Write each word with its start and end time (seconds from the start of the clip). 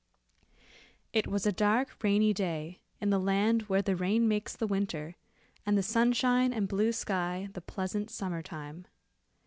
It 1.13 1.27
was 1.27 1.45
a 1.45 1.51
dark 1.51 2.01
rainy 2.03 2.33
day 2.33 2.79
in 2.99 3.11
the 3.11 3.19
land 3.19 3.69
where 3.69 3.83
the 3.83 3.95
rain 3.95 4.27
makes 4.27 4.55
the 4.55 4.65
winter, 4.65 5.15
and 5.63 5.77
the 5.77 5.83
sunshine 5.83 6.51
and 6.53 6.67
blue 6.67 6.91
sky 6.91 7.49
the 7.53 7.61
pleasant 7.61 8.09
summer 8.09 8.41
time. 8.41 8.87